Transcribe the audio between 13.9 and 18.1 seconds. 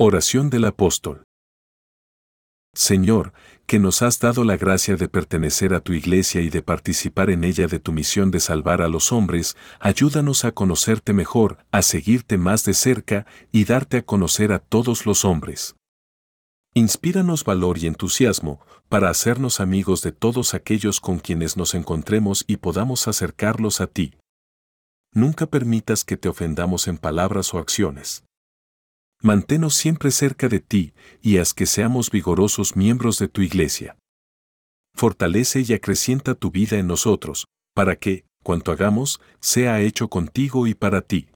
a conocer a todos los hombres. Inspíranos valor y